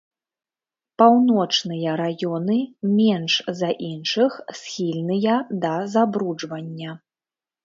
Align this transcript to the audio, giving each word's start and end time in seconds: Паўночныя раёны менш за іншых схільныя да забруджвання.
Паўночныя 1.01 1.91
раёны 2.01 2.57
менш 2.99 3.33
за 3.59 3.69
іншых 3.91 4.31
схільныя 4.61 5.37
да 5.69 5.75
забруджвання. 5.95 6.91